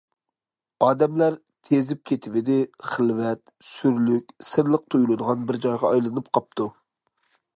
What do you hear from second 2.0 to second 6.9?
كېتىۋىدى، خىلۋەت، سۈرلۈك، سىرلىق تۇيۇلىدىغان بىر جايغا ئايلىنىپ قاپتۇ.